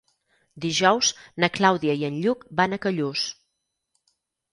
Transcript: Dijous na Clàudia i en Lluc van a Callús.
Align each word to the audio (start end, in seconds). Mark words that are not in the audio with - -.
Dijous 0.63 1.09
na 1.43 1.49
Clàudia 1.57 1.95
i 1.99 2.07
en 2.07 2.17
Lluc 2.23 2.47
van 2.61 2.73
a 2.73 2.81
Callús. 2.87 3.27